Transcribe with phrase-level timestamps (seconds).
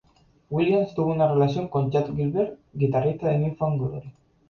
[0.49, 4.11] Williams tuvo una relación con Chad Gilbert, guitarrista de New Found Glory.